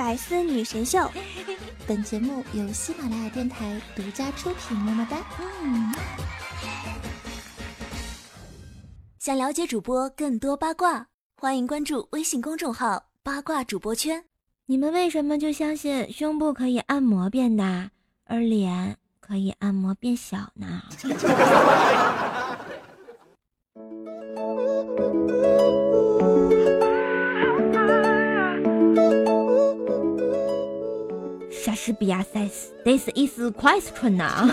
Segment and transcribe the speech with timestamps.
[0.00, 0.98] 百思女神秀，
[1.86, 4.74] 本节目由喜马拉雅电台独家出品。
[4.74, 5.18] 么么哒！
[9.18, 14.24] 想了解主播更多八卦，欢迎关注微信公众号“八卦主播圈”。
[14.64, 17.90] 你们为什么就相信胸部可以按摩变大，
[18.24, 20.80] 而脸可以按摩变小呢？
[31.80, 34.50] 莎士比亚 says，this is question 呐。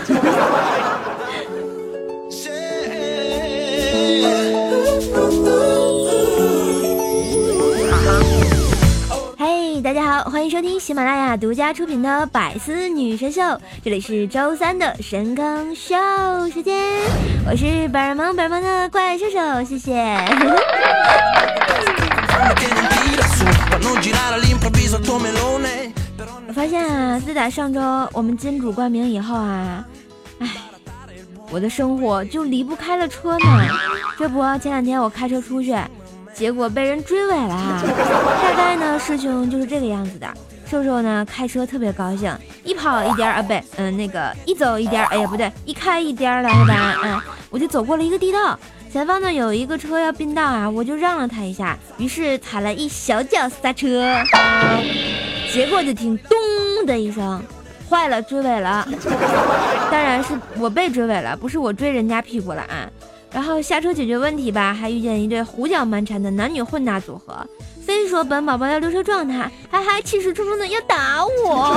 [9.36, 13.42] 嘿，大家好，欢迎收听喜马拉雅独家出品的《百思女神秀》，
[13.84, 15.94] 这里是周三的神坑秀
[16.50, 16.82] 时间，
[17.46, 19.92] 我是本儿萌本萌的怪兽兽，谢谢。
[26.58, 27.80] 我发现啊，自打上周
[28.12, 29.86] 我们金主冠名以后啊，
[30.40, 30.50] 哎，
[31.52, 33.46] 我的生活就离不开了车呢。
[34.18, 35.78] 这不，前两天我开车出去，
[36.34, 37.80] 结果被人追尾了。
[38.42, 40.26] 大概呢，事情就是这个样子的。
[40.68, 47.00] 瘦瘦呢，开车特别高兴，一跑一颠儿啊，不对，嗯，那个一走一颠儿，哎呀，不对，一开一颠儿了，是吧？
[47.04, 47.20] 嗯，
[47.50, 48.58] 我就走过了一个地道。
[48.92, 54.02] 前方呢有一个车要并道啊，我就让了他一下，于是踩了一小脚刹车，
[55.52, 57.42] 结果就听咚的一声，
[57.88, 58.86] 坏了，追尾了。
[59.90, 62.88] 当然是我被追尾了，不是我追人家屁股了啊。
[63.32, 67.46] 然后下车解决问题吧，还遇见一对胡搅蛮缠的男女混搭组合，
[67.88, 71.74] 非说本宝宝要溜车撞他，还还气势冲冲的要打我。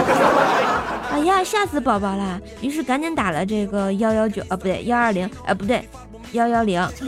[1.09, 2.38] 哎呀，吓死宝宝了！
[2.59, 5.88] 于是赶紧打了这个幺幺九啊，不对，幺二零，啊，不对。
[6.34, 7.06] 幺幺零， 就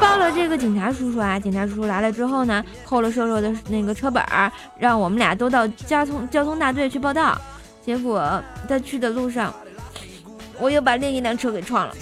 [0.00, 1.38] 报了这个警察叔叔啊！
[1.38, 7.40] 警察叔叔来了之后呢，扣了瘦瘦的那个车本儿，让我们俩都到交通交通大队去报道。
[7.86, 9.54] 结果在去的路上，
[10.58, 11.94] 我又把另一辆车给撞了。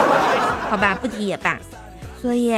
[0.70, 1.58] 好吧，不提也罢。
[2.22, 2.54] 所以，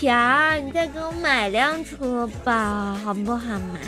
[0.00, 3.78] 甜儿，你再给我买辆车吧，好不好嘛？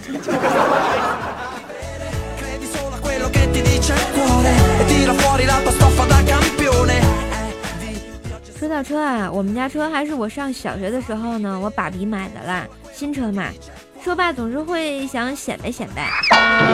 [8.58, 13.46] 说到车啊，我们家车还是我上小学的时候呢，我爸比买的啦，新车嘛。
[14.04, 16.10] 说爸总是会想显摆显摆，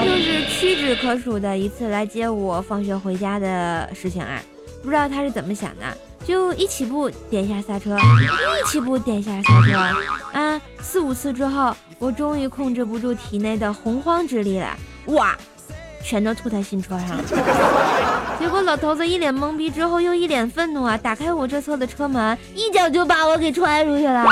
[0.05, 4.43] 就是屈指可数的一次来接我放学回家的事情啊。
[4.83, 5.85] 不知道他是怎么想的，
[6.29, 7.97] 就一起步点一下刹车，
[8.63, 15.35] 一起步点一下刹车啊，四五次之后，我终于控制不住体内的洪荒之力了，哇！
[16.05, 17.17] 全都吐在新车上，
[18.39, 20.99] 结果老头子一脸懵逼，之后又一脸愤怒啊！
[20.99, 24.27] 打开我这侧的车门，一脚就把我给踹出去了，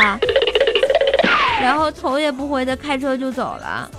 [1.63, 3.91] 然后头也不回的开车就走了。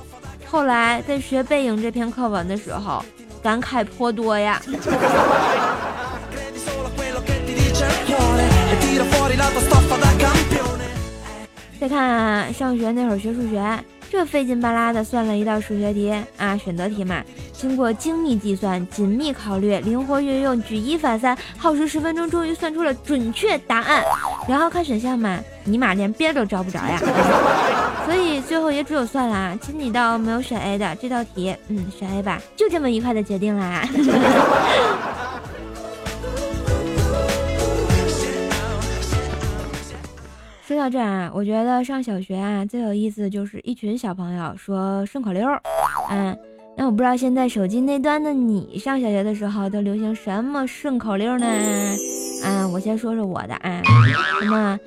[0.46, 3.04] 后来在学背影这篇课文的时候，
[3.42, 4.62] 感慨颇多呀。
[11.80, 13.80] 再看上学那会儿学数学。
[14.10, 17.22] 这费劲巴拉的算了一道数学题啊，选择题嘛，
[17.52, 24.02] 经过精密计算、紧密考虑、灵活运用、举一反三，耗时十分钟，终于算出了准确答案。
[24.48, 26.98] 然后看选项嘛，尼玛连边都找不着呀，
[28.08, 33.86] 所以最后也只有算了，其实你倒没有选 A 的这道题，嗯，选 A 吧，就这么愉快的决定啦。
[40.78, 45.46] 到这儿啊，我觉得上小学啊最有意思的就是一群小朋友说顺口溜。
[46.10, 46.38] 嗯，
[46.78, 51.48] 那我不知道现在手机那端的你上小学的时候都流行什么顺口溜呢？
[52.44, 53.82] 嗯，我先说说我的啊。
[54.40, 54.80] 什么？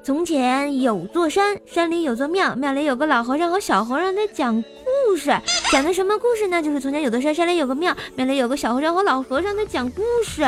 [0.00, 5.36] 从前有座山，山里有座庙，庙里有个老和尚和小和尚在讲故事。
[5.70, 6.62] 讲的什么故事呢？
[6.62, 10.42] 就是从前有座山，山里有个庙，庙里有个小和尚和老和尚在讲故事。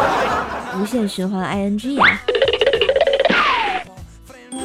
[0.80, 2.20] 无限循环 ing 啊。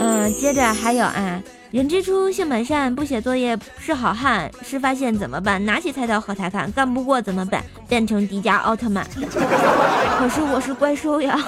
[0.03, 1.41] 嗯，接着还有啊，
[1.72, 4.52] 人之初性本善，不写作业是好汉。
[4.62, 5.66] 事发现怎么办？
[5.66, 7.63] 拿起菜刀和他干，干不过怎么办？
[7.88, 9.07] 变成迪迦奥特曼。
[10.19, 11.39] 可是我是怪兽呀，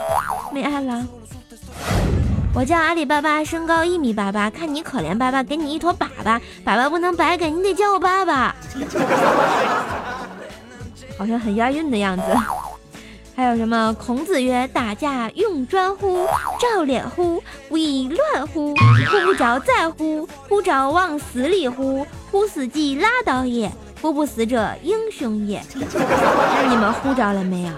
[0.53, 1.05] 没爱了。
[2.53, 8.55] 我叫阿里巴巴，身高一米八八，看你可怜巴巴，给你一坨粑粑，粑粑不能白给，你得叫我爸爸。
[11.17, 12.23] 好像很押韵的样子。
[13.35, 13.93] 还有什么？
[13.99, 16.25] 孔子曰：“打架用砖乎？
[16.57, 17.43] 照脸乎？
[17.69, 18.73] 以乱乎？
[18.75, 20.25] 呼不着在乎？
[20.47, 22.07] 呼着往死里乎？
[22.31, 23.69] 乎死即拉倒也。
[24.01, 27.71] 呼不死者英雄也。”那你们呼着了没有？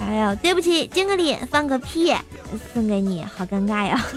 [0.00, 2.12] 哎呦，对不起，敬个礼，放个屁，
[2.74, 4.04] 送给你，好尴尬呀。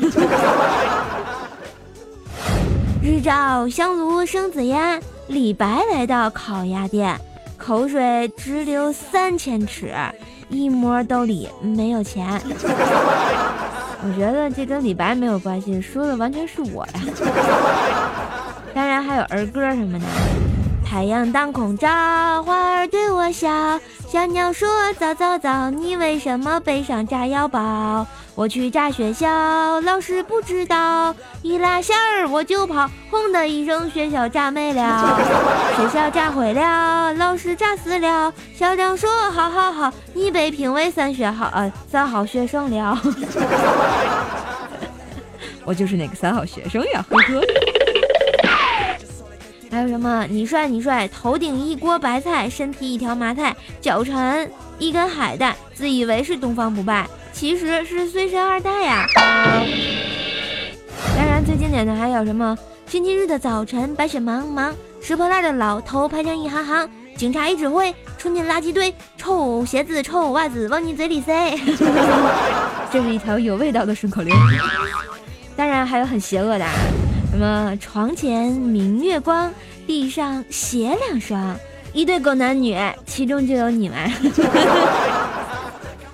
[3.04, 7.20] 日照香炉生紫烟，李白来到烤鸭店，
[7.64, 9.94] 口水直流三千尺，
[10.50, 12.28] 一摸兜里没有钱。
[14.04, 16.94] 我觉得这跟李白没有关系，说的完全是我呀。
[18.74, 20.06] 当然还有儿歌什么的。
[20.84, 21.88] 太阳当空照，
[22.44, 23.80] 花儿对我笑，
[24.10, 24.68] 小鸟说
[25.00, 28.08] 早早早，你为什么背上炸药包？
[28.34, 31.14] 我去炸学校，老师不知道，
[31.44, 35.20] 一拉线儿我就跑，轰的一声，学校炸没了，
[35.78, 43.00] 学校炸毁了，老师炸死了，校长说好好好，你被评为三学好呃三好学生了。
[45.64, 47.42] 我就是那个三好学生呀，呵呵。
[49.72, 50.28] 还有什么？
[50.30, 54.46] 你帅你帅，头顶一锅白菜，身体一条麻菜，脚缠
[54.78, 59.08] 一根海带，自以为是东方不败，其实是随身二代呀。
[61.16, 62.58] 当然，最经典的还有什么？
[62.86, 71.58] 星期日的早晨，白雪茫茫，拾破烂的老头排成一行行，警察一指挥，冲进垃圾堆，臭鞋子、臭袜子往你嘴里塞。
[72.92, 74.36] 这是一条有味道的顺口溜。
[75.56, 76.66] 当然还有很邪恶的。
[77.32, 79.52] 什么床前明月光，
[79.88, 81.56] 地上鞋两双，
[81.94, 83.98] 一对狗男女，其中就有你们。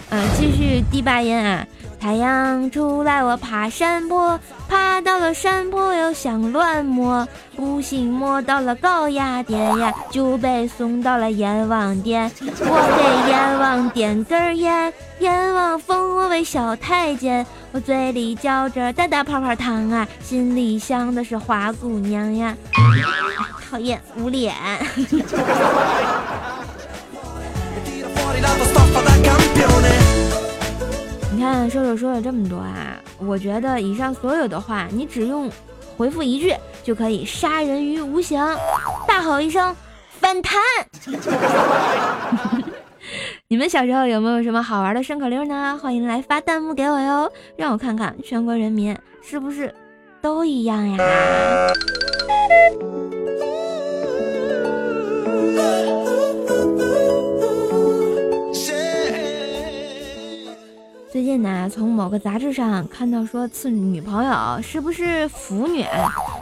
[0.09, 1.65] 嗯， 继续第八音啊。
[2.07, 4.39] 太阳出来，我爬山坡，
[4.69, 12.31] 爬到了山坡又想乱摸，不幸摸到了高压电呀，就被送到了阎王殿。
[12.39, 22.55] 我给阎王点根烟，阎王封我为小太监，我嘴里嚼着大大泡泡糖啊，心里想的是花姑娘呀。
[23.69, 24.55] 讨厌，捂脸。
[31.37, 35.47] 你看，说说说了这么多啊，我觉得以上所有的话，你只用
[35.95, 36.51] 回复一句
[36.81, 38.43] 就可以杀人于无形，
[39.07, 39.75] 大吼一声
[40.19, 40.59] 反弹。
[43.49, 45.79] 你们小时候有没有什么好玩的顺口溜呢？
[45.79, 49.71] 欢迎来发弹幕给我哟，让我看看全国人民是不是
[50.19, 50.97] 都一样呀。
[61.27, 65.85] 近呢，从某个杂志上看到说赐女朋友是不是腐女，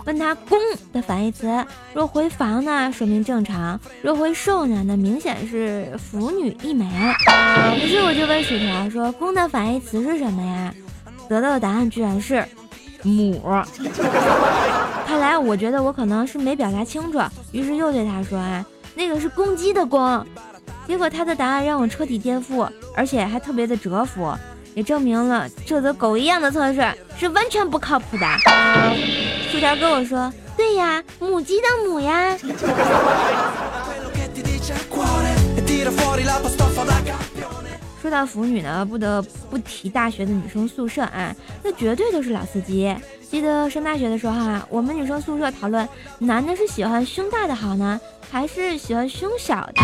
[0.06, 0.60] 问他公
[0.94, 6.86] 的反义词，若回房呢，说明正常；若回受呢，那明显是腐女一枚。
[7.84, 10.72] 于是我就问薯条说，公的反义词是什么呀？
[11.28, 12.46] 得到的答案居然是
[13.02, 13.42] 母。
[15.08, 17.20] 看来我觉得我可能是没表达清楚，
[17.52, 20.24] 于是又对他说啊，那个是公鸡的公。
[20.86, 24.32] 结果他的答案让我彻底颠覆，而且还特别的折服。
[24.76, 26.86] 也证明了这则狗一样的测试
[27.18, 28.26] 是完全不靠谱的。
[29.52, 32.38] 薯条跟我说：“对呀，母鸡的母呀。”
[38.06, 39.20] 说到腐女呢，不得
[39.50, 42.96] 不提大学的女生宿舍啊，那绝对都是老司机。
[43.32, 48.00] 记得上大学的时候啊，我们女生宿舍讨论，男的是喜欢胸大的好呢？
[48.30, 49.82] 还是喜欢胸小的，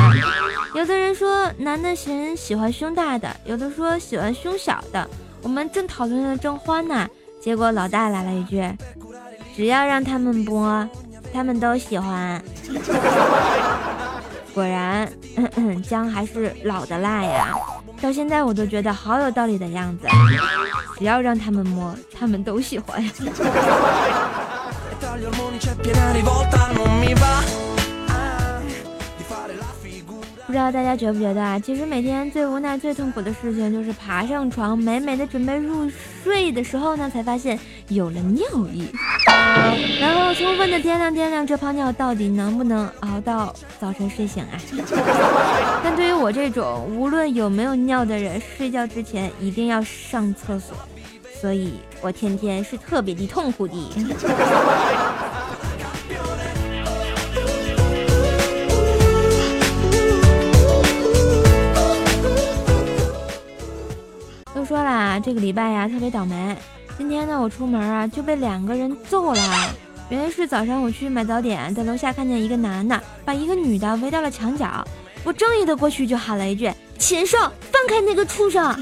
[0.75, 5.09] 有的人说男的喜喜欢胸大的，有的说喜欢胸小的。
[5.41, 7.09] 我们正讨论的正欢呢，
[7.41, 8.63] 结果老大来了一句
[9.57, 10.87] ：“只要让他们播，
[11.33, 12.39] 他们都喜欢。
[14.53, 15.11] ”果然，
[15.81, 17.57] 姜还是老的辣呀！
[18.01, 20.07] 到现在我都觉得好有道理的样子。
[20.97, 23.01] 只要让他们摸，他们都喜欢。
[30.45, 31.57] 不知道大家觉不觉得啊？
[31.57, 38.87] 其实每天最无奈、最痛苦的事情就是爬上床，美美的准备入睡睡的时候呢，才发现有了尿意，
[39.99, 44.59] 然后充分的掂量掂量这泡尿到底能不能熬到早晨睡醒啊？
[45.83, 50.75] 但对于我这种无论有没有尿的人，睡觉之前一定要上厕所，
[51.39, 53.73] 所以我天天是特别的痛苦的。
[64.71, 66.55] 说啦，这个礼拜呀特别倒霉。
[66.97, 69.41] 今天呢，我出门啊就被两个人揍了。
[70.07, 74.81] 原来是早上我去买早点，在楼下看见一个男的把一个女的围到了墙角，
[75.25, 78.63] 我正义的过去就喊了一句：“禽兽，放开那个畜生！”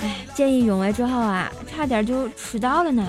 [0.00, 3.04] 哎，见义勇为之后啊，差点就迟到了呢。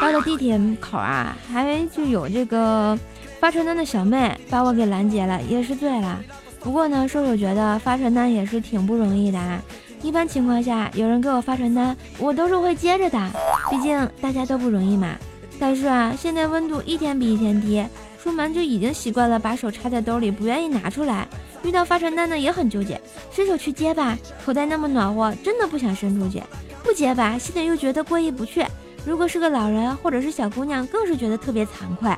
[0.00, 2.98] 到了地铁口啊，还就有这个
[3.38, 6.18] 发传单的小妹把我给拦截了，也是醉了。
[6.60, 9.60] 不过呢，瘦瘦觉得发传单也是挺不容易的啊。
[10.02, 13.30] 一般情况下，有人给我发传单，我都是会接着的，
[13.70, 15.14] 毕竟大家都不容易嘛。
[15.58, 17.84] 但是啊，现在温度一天比一天低，
[18.22, 21.26] 出门就已经习惯了把手插在兜里，不愿意拿出来。
[21.62, 22.98] 遇到发传单的也很纠结，
[23.30, 26.40] 伸手去接吧，口袋那么暖和，真的不想伸出去；
[26.82, 28.64] 不接吧，心里又觉得过意不去。
[29.04, 32.10] 如果是个老人或者是小姑娘，更是觉得特别惭愧。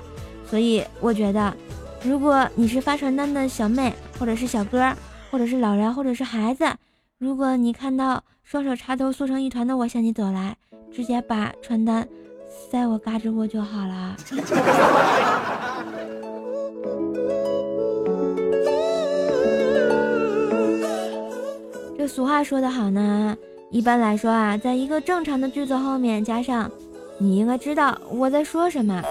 [0.48, 1.52] 所以我觉得，
[2.04, 4.94] 如果你是发传单的小妹，或者是小哥，
[5.32, 6.64] 或者是老人，或者是孩子，
[7.18, 10.56] 如果你看到双手插兜缩成一团的我向你走来，
[10.94, 12.06] 直接把传单
[12.70, 14.16] 塞我嘎吱窝就好了。
[21.98, 23.36] 这俗话说得好呢，
[23.70, 26.70] 一般来说啊，在一个正常的句子后面加上
[27.18, 29.02] “你应该知道我在说什么”，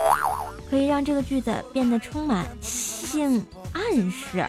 [0.72, 2.46] 可以让这个句子变得充满
[3.12, 4.42] 性暗示，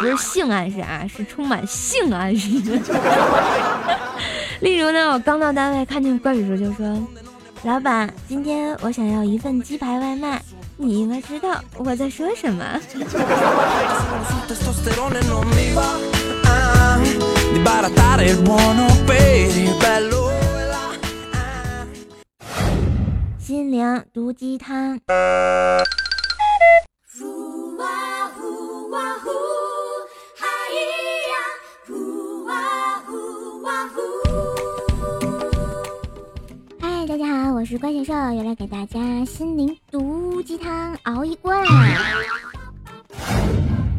[0.00, 2.48] 不是性暗示啊，是充满性暗示。
[4.60, 6.98] 例如呢，我刚到单位看见怪叔叔就说
[7.64, 10.40] ：“老板，今天我想要一份鸡排外卖，
[10.78, 12.64] 你应该知道我在说什么。”
[23.38, 24.98] 心灵毒鸡汤。
[37.64, 41.64] 我是怪兽兽，又来给大家心灵毒鸡汤熬一罐。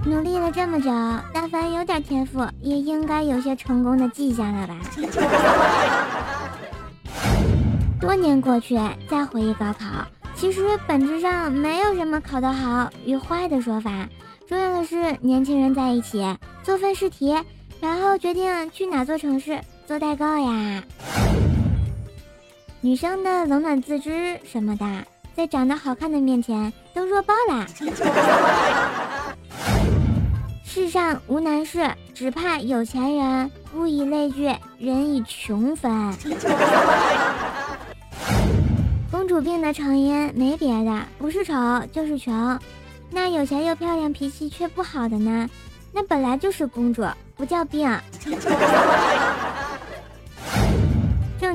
[0.05, 0.91] 努力了这么久，
[1.33, 4.77] 但凡有点天赋，也应该有些成功的迹象了吧？
[7.99, 8.79] 多年过去，
[9.09, 10.05] 再回忆高考，
[10.35, 14.07] 其实本质上没有什么考得好与坏的说法，
[14.47, 16.23] 重要的是年轻人在一起
[16.61, 17.35] 做份试题，
[17.81, 20.83] 然后决定去哪座城市做代购呀。
[22.85, 24.85] 女生的冷暖自知什么的，
[25.35, 27.65] 在长得好看的面前都弱爆啦。
[30.63, 33.49] 世上无难事，只怕有钱人。
[33.73, 36.13] 物以类聚，人以穷分。
[39.09, 41.55] 公主病的成因没别的，不是丑
[41.91, 42.59] 就是穷。
[43.09, 45.49] 那有钱又漂亮、脾气却不好的呢？
[45.91, 47.03] 那本来就是公主，
[47.35, 47.89] 不叫病。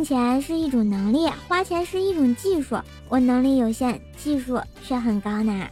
[0.00, 2.74] 挣钱是一种能力，花钱是一种技术。
[3.10, 5.66] 我能力有限，技术却很高呢。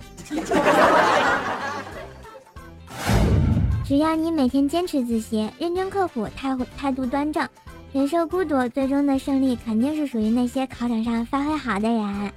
[3.86, 7.48] 只要你每天坚持自习，认真刻苦，态态度端正，
[7.90, 12.30] 忍受孤独，最终的胜利肯定是属于那些考场上发挥好的人。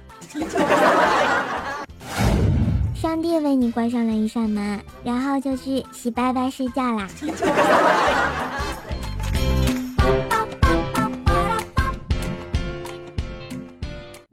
[2.94, 7.06] 上帝为你关上了一扇门，然后就去洗白白睡觉啦。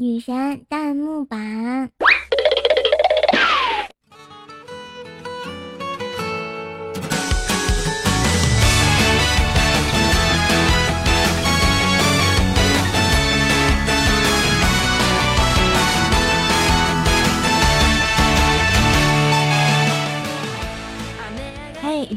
[0.01, 1.91] 女神弹幕版。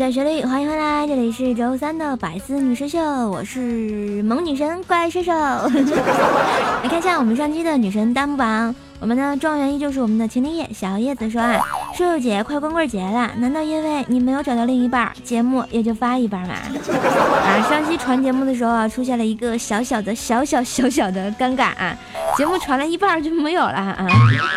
[0.03, 2.99] 一段旋律，欢迎回来，这里是周三的百思女神秀，
[3.31, 5.31] 我是萌女神怪兽兽。
[6.83, 11.61] 来看一下我们上期的女神弹幕榜，我们的状元依旧是我们的秦林叶小叶子说啊，
[11.95, 16.57] 瘦瘦姐快光棍节了，难道因为你没有找到另一半，节目也就发一半吗？
[17.47, 21.97] 啊，上期传节目的时候啊，出现了一个小小的小小小小的尴尬啊，
[22.37, 24.05] 节目传了一半就没有了啊，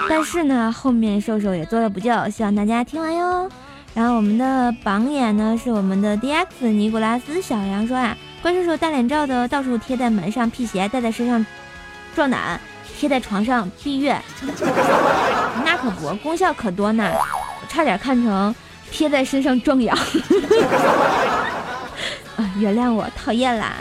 [0.09, 3.47] 但是呢，后面瘦瘦也做了补救，希望大家听完哟。
[3.95, 11.43] 然后我们的榜眼呢是我们的 D X 尼古拉斯小杨说啊，怪兽兽大脸照的到处贴在门上辟邪，戴在身上
[12.13, 12.59] 壮胆，
[12.99, 14.13] 贴在床上避孕，
[15.63, 17.09] 那可不，功效可多呢，
[17.69, 18.53] 差点看成
[18.91, 19.95] 贴在身上壮阳。
[22.35, 23.75] 啊，原谅我，讨厌啦。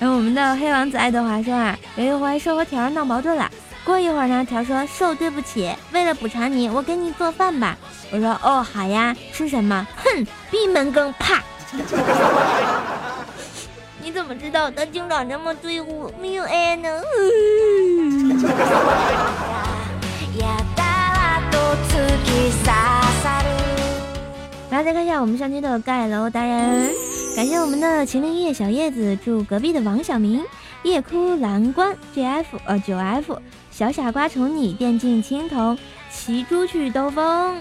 [0.00, 3.48] 然后我们的黑王子爱德华说啊，有一回兽和条闹矛盾了，
[3.84, 7.76] 过一会儿呢，条说瘦对不起，为了补偿你，我给你做饭吧。
[8.12, 9.86] 我说哦好呀，吃什么？
[9.96, 11.42] 哼，闭门羹，啪！
[14.02, 16.12] 你怎么知道他经常这么对我？
[16.20, 16.88] 没有爱呢？
[24.70, 26.90] 来再看一下我们上期的盖楼达人，
[27.36, 30.42] 感谢我们的秦林叶小叶子，祝隔壁的王小明
[30.82, 33.38] 夜哭蓝关 GF 呃九 F
[33.82, 35.76] 小傻瓜宠你电竞青铜
[36.08, 37.60] 骑猪去兜风。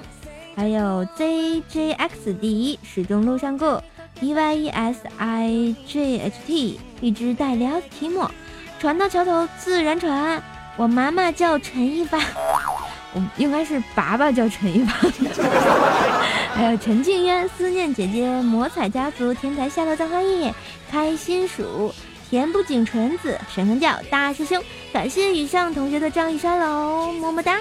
[0.55, 3.83] 还有 ZJX 第一始终路上过
[4.19, 8.29] ，d y e s i j h t，一只带聊提莫，
[8.79, 10.39] 船到桥头自然船。
[10.77, 12.19] 我妈妈叫陈一发，
[13.15, 14.93] 我应该是爸爸叫陈一发。
[16.53, 20.53] 还有陈静渊、思念姐姐、魔彩家族、天才下流葬花叶、
[20.91, 21.91] 开心鼠、
[22.31, 27.57] 甜不仅纯子、神坑教大师兄，感谢以上同学的仗义山楼，么么哒。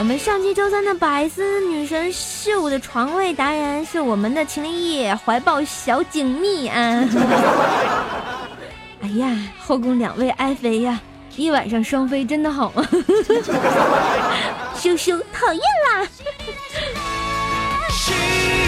[0.00, 7.08] 我们上期周三的百思女神秀的床位达人是我们的秦立叶，怀抱小锦觅啊！
[9.00, 9.28] 哎呀，
[9.60, 11.00] 后宫两位爱妃呀，
[11.36, 12.84] 一晚上双飞真的好吗？
[14.74, 16.04] 羞羞，讨厌啦！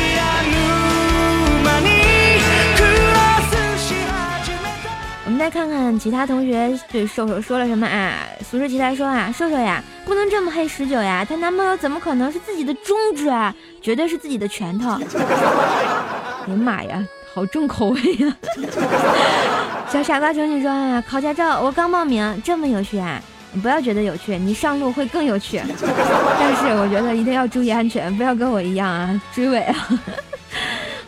[5.40, 8.12] 再看看其他同学对瘦瘦说了什么啊？
[8.46, 13.54] 俗世奇才说啊，瘦瘦呀，不能这么黑十九呀，她男朋友怎么可能是自己的中指啊？
[13.80, 14.90] 绝对是自己的拳头。
[16.44, 18.36] 哎呀妈呀，好重口味呀！
[19.88, 23.18] 小傻瓜求你说啊，考驾照我刚报名，这么有趣啊？
[23.54, 25.58] 你不要觉得有趣，你上路会更有趣。
[26.38, 29.74] 但是我觉得一定要注意安全，不要跟我一样啊，追尾啊！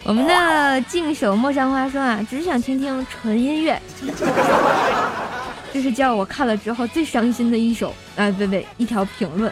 [0.05, 3.81] 我们的静守陌上花说啊，只想听听纯音乐。
[5.73, 9.51] 这是叫我看了之后最伤心的一首啊，不不，一条评论，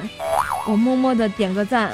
[0.66, 1.90] 我默默的点个赞，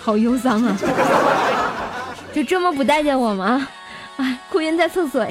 [0.00, 0.76] 好忧伤啊！
[2.34, 3.68] 就这么不待见我吗？
[4.16, 5.30] 啊，哭晕在厕所呀！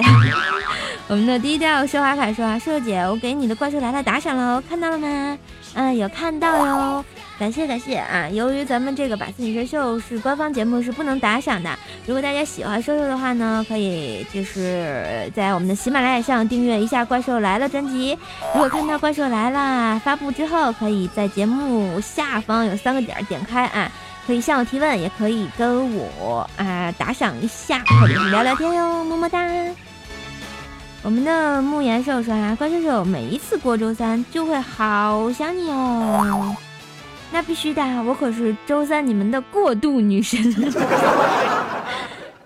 [1.08, 5.38] 我们的低调奢华凯说啊，瘦姐，我给你的怪兽来了打赏了，看到了吗？
[5.74, 7.04] 嗯，有看到哟。
[7.38, 8.28] 感谢感谢啊！
[8.28, 11.76] 由于咱们这个百思女神秀是官方节目，是不能打赏的。
[12.06, 18.16] 如果大家喜欢瘦瘦的话呢，可以就是在我们的喜马拉雅上订阅一下《怪兽来了》专辑。
[18.54, 23.90] 如果看到《怪兽来了》发布之后，可以在节目下方有三个点点开啊，
[24.24, 29.40] 可以向我提问，也可以跟我啊打赏一下，或者是聊聊天哟，么么哒。
[31.02, 36.54] 我们的慕岩兽说啊，怪兽兽每一次过周三就会好想你哦。
[37.32, 40.40] 那必须的，我可是周三你们的过渡女神。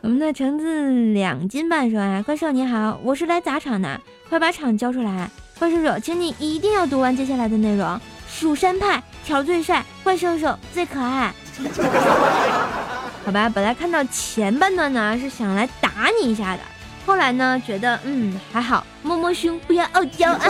[0.01, 5.29] 我们的橙子两斤半说啊，怪兽你好，我是来砸场的，快把场交出来。
[5.59, 8.01] 怪兽兽，请你一定要读完接下来的内容。
[8.29, 11.35] 蜀山派条最帅，怪兽兽最可爱。
[13.25, 15.91] 好吧，本来看到前半段呢是想来打
[16.23, 16.61] 你一下的，
[17.05, 20.41] 后来呢觉得嗯还好，摸摸胸，不要傲娇啊。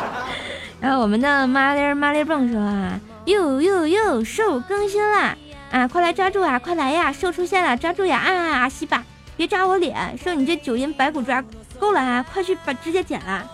[0.80, 2.98] 然后我们的麻利麻利蹦说啊。
[3.26, 5.36] 哟哟哟，兽更新啦！
[5.70, 6.58] 啊，快来抓住啊！
[6.58, 7.10] 快来呀！
[7.10, 8.18] 兽出现了，抓住呀！
[8.18, 9.02] 啊，阿西吧，
[9.36, 10.16] 别抓我脸！
[10.22, 11.42] 兽，你这九阴白骨抓
[11.78, 12.22] 够了啊！
[12.32, 13.50] 快去把指甲剪了！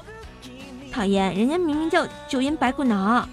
[0.92, 3.24] 讨厌，人家明明叫九阴白骨挠。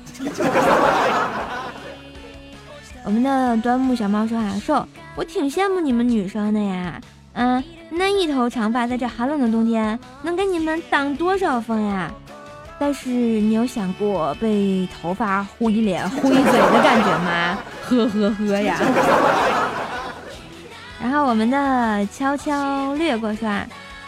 [3.03, 7.01] 我们的端木小猫说啊，兽，我挺羡慕你们女生的呀。
[7.33, 12.11] 嗯，那一头长发在这寒冷的冬天，能给你们挡多少风呀？
[12.79, 17.57] 但是你有想过被头发呼一脸、呼一嘴的感觉吗？
[17.89, 18.77] 呵呵呵呀！
[21.01, 23.49] 然后我们的悄悄略过说，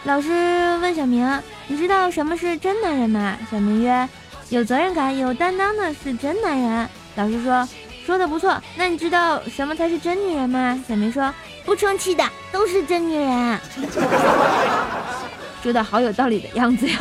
[0.04, 1.26] 老师问小明
[1.66, 4.08] ：“你知道什么是真男人吗？”小明曰
[4.50, 7.66] ：“有责任感、有担当的是真男人。”老师说
[8.06, 11.32] ：“说的不错，那你知道什么才是真女人吗？”小明说
[11.64, 13.58] ：“不生气的都是真女人。”
[15.62, 16.98] 说的好有道理的样子呀！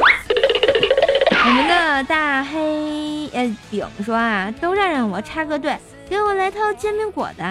[1.45, 5.77] 我们的大黑呃饼说啊，都让让我插个队，
[6.09, 7.43] 给我来套煎饼果子。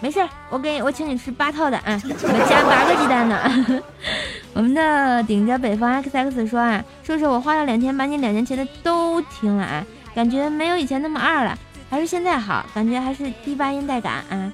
[0.00, 3.82] 没事，我给我请你吃八套的啊，我加八个鸡蛋呢。
[4.54, 11.56] 我们的顶着北方 X X 说啊，说说我花了两天把你两年前的都听了啊，感觉没有以前那么二了，
[11.88, 14.52] 还是现在好，感觉还是低八音带感啊。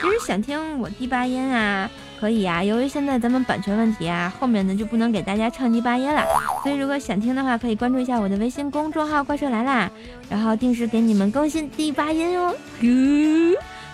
[0.00, 1.88] 其实想听我低八音啊。
[2.20, 6.24] 可以啊，由于现在咱们版权问题啊，后面呢就不能给大家唱第八音了，
[6.62, 9.88] 所以如果想听的话，可以关注一下我的微信公众号“怪兽来啦”，
[10.28, 12.54] 然后定时给你们更新第八音哦。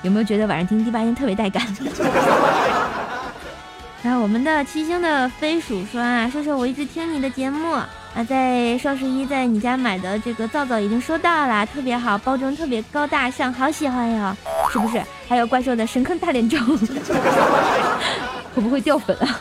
[0.03, 1.63] 有没有觉得晚上听第八音特别带感？
[4.03, 7.77] 然后我们的七星的飞鼠说啊，说说我一直听你的节目
[8.15, 14.37] 啊，在双十一在你家买的这个皂皂已经收到了，特别好，包装特别高大上，好喜欢哟。
[14.73, 16.59] 是不是还有怪兽的神坑大脸照？
[18.55, 19.41] 会不会掉粉啊？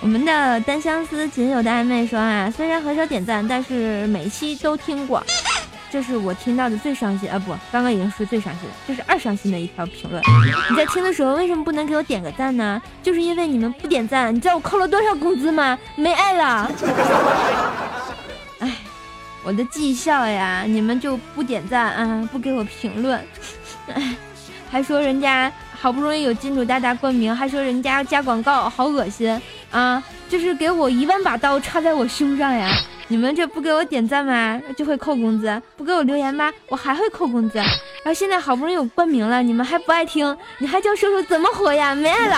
[0.00, 5.22] 我们的单相思仅有的暧昧说啊，虽然很少点赞，但是每期都听过。
[5.90, 7.38] 这是我听到的最伤心啊！
[7.38, 10.22] 不，刚刚已经是最伤心了，这是二伤心的一条评论。
[10.70, 12.80] 你在听的时候为什么不能给我点个赞呢？
[13.02, 15.78] 就是因为你们不点赞，你知道我扣了多少工资吗？
[15.96, 16.70] 没爱了。
[18.60, 18.72] 哎
[19.44, 23.18] 我的绩效呀，你们就不点赞啊，不给我评论，
[23.94, 24.14] 哎，
[24.70, 30.02] 还说人家好不容易有金主大大冠名，还说人家加广告，好恶心啊！
[30.28, 32.68] 就是给我一万把刀插在我胸上呀！
[33.10, 34.60] 你们这不给我点赞吗？
[34.76, 36.52] 就会扣工资；不给我留言吗？
[36.68, 37.56] 我还会扣工资。
[37.58, 40.36] 然后现在好不容易有冠名了，你们还不爱听？
[40.58, 41.94] 你还叫叔叔怎么活呀？
[41.94, 42.36] 没爱了。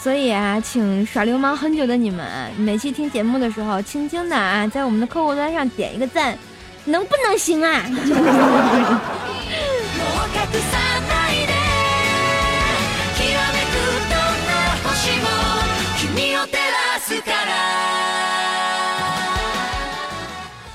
[0.00, 2.26] 所以啊，请耍流氓很久的你们，
[2.58, 6.36] 每期听节目的时候，轻轻的啊，在我们的客户端上点一个赞，
[6.84, 7.84] 能不能行啊？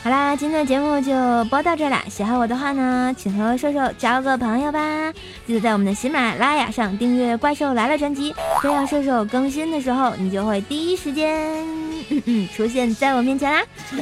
[0.10, 1.14] 好啦，今天的节目就
[1.52, 2.04] 播到这啦。
[2.10, 5.14] 喜欢我的话呢，请和瘦瘦交个朋友吧。
[5.46, 11.64] 记得在我们的喜马拉雅上订阅《怪兽来了》专辑，这样瘦瘦更新的时候，你就会第一时间
[12.10, 13.62] 嗯嗯出现在我面前啦。
[13.92, 14.02] 嗯，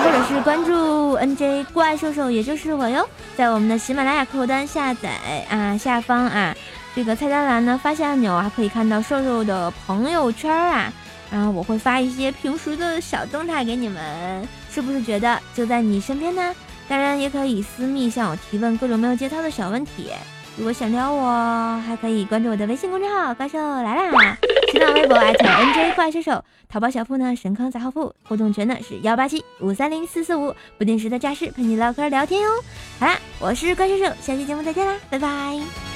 [0.00, 5.10] 或者是关注 NJ 怪兽兽，也就是我哟，在我们的喜马拉雅客户端下载
[5.50, 6.56] 啊，下方啊
[6.94, 10.90] 这个菜单栏呢发现按钮还可以看到瘦瘦的朋友圈啊。
[11.30, 16.54] 然后我会发一些平时的小动态给你们，是不是觉得就在你身边呢？
[16.86, 20.10] 当然也可以私密向我提问各种没有节操的小问题。
[20.54, 24.36] 如果想撩我，还可以关注我的微信公众号“怪兽来啦”，
[24.70, 32.48] 新浪微博 @NJ 怪兽手，淘宝小铺呢神坑杂货铺，互动群呢是幺八七五三零四四五，不定时的诈尸陪你唠嗑聊天哟。
[33.00, 35.95] 好啦，我是怪兽手，下期节目再见啦，拜拜。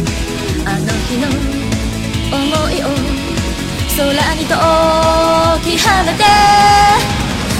[1.11, 2.87] 日の思いを
[3.97, 4.55] 空に解
[5.59, 6.23] き放て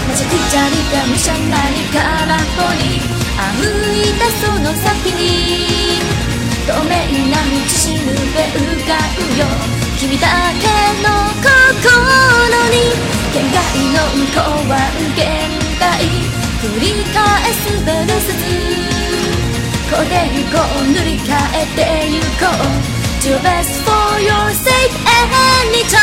[0.08, 3.04] めちゃくちゃにがむしゃらに空っぽに
[3.36, 6.00] 歩いたその先に
[6.66, 6.96] 透明
[7.28, 9.44] な道しるべ浮かぶよ
[10.00, 10.72] 君だけ
[11.04, 11.12] の
[11.44, 11.92] 心
[12.72, 12.96] に
[13.34, 13.60] 限界
[13.92, 14.80] の向こうは
[15.18, 15.20] 限
[15.78, 16.08] 界
[16.62, 17.20] 繰り返
[17.52, 18.32] すベルス
[19.92, 22.48] こうで行こう塗り替えてゆこ
[22.98, 26.02] う to best for your sake anytime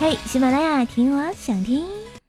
[0.00, 1.97] 嘿，喜马拉雅听我想听。